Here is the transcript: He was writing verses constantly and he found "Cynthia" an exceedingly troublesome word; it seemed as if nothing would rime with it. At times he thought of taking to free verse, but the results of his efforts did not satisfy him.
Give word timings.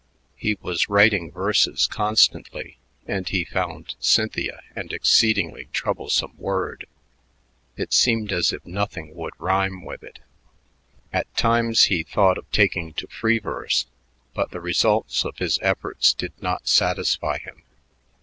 He 0.35 0.57
was 0.63 0.89
writing 0.89 1.29
verses 1.31 1.85
constantly 1.85 2.79
and 3.05 3.29
he 3.29 3.45
found 3.45 3.93
"Cynthia" 3.99 4.61
an 4.75 4.87
exceedingly 4.89 5.65
troublesome 5.73 6.35
word; 6.39 6.87
it 7.77 7.93
seemed 7.93 8.31
as 8.31 8.51
if 8.51 8.65
nothing 8.65 9.13
would 9.13 9.35
rime 9.37 9.85
with 9.85 10.01
it. 10.01 10.17
At 11.13 11.31
times 11.37 11.83
he 11.83 12.01
thought 12.01 12.39
of 12.39 12.49
taking 12.51 12.93
to 12.93 13.05
free 13.09 13.37
verse, 13.37 13.85
but 14.33 14.49
the 14.49 14.59
results 14.59 15.23
of 15.23 15.37
his 15.37 15.59
efforts 15.61 16.15
did 16.15 16.33
not 16.41 16.67
satisfy 16.67 17.37
him. 17.37 17.61